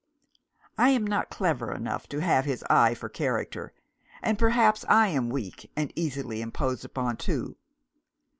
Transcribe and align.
I 0.79 0.89
am 0.89 1.05
not 1.05 1.29
clever 1.29 1.71
enough 1.71 2.07
to 2.09 2.21
have 2.23 2.45
his 2.45 2.65
eye 2.71 2.95
for 2.95 3.07
character: 3.07 3.71
and 4.23 4.39
perhaps 4.39 4.83
I 4.89 5.09
am 5.09 5.29
weak 5.29 5.69
and 5.75 5.93
easily 5.95 6.41
imposed 6.41 6.83
upon 6.83 7.17
too. 7.17 7.55